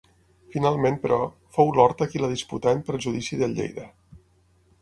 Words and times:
Finalment, 0.53 0.95
però, 1.03 1.19
fou 1.57 1.69
l'Horta 1.75 2.09
qui 2.13 2.23
la 2.23 2.31
disputà 2.33 2.75
en 2.75 2.81
perjudici 2.89 3.41
del 3.43 3.55
Lleida. 3.61 3.87